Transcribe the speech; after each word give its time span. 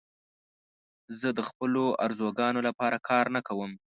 زه 1.19 1.29
د 1.37 1.39
خپلو 1.49 1.83
آرزوګانو 2.05 2.59
لپاره 2.67 2.97
کار 3.09 3.25
نه 3.35 3.41
کوم. 3.47 3.71